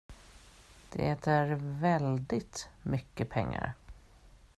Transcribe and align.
Det 0.89 1.25
är 1.27 1.55
väldigt 1.81 2.69
mycket 2.81 3.29
pengar. 3.29 3.73